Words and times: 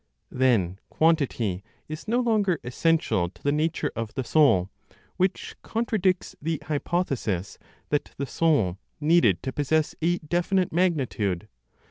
Then 0.31 0.79
quantity 0.89 1.63
is 1.87 2.07
no 2.07 2.21
longer 2.21 2.59
essential 2.63 3.29
to 3.29 3.43
the 3.43 3.51
nature 3.51 3.91
of 3.95 4.15
the 4.15 4.23
soul; 4.23 4.71
which 5.17 5.53
contradicts 5.61 6.35
the 6.41 6.59
hypothesis 6.65 7.59
that 7.89 8.15
the 8.17 8.25
soul 8.25 8.79
needed 8.99 9.43
to 9.43 9.53
possess 9.53 9.93
a 10.01 10.17
definite 10.17 10.73
magnitude. 10.73 11.47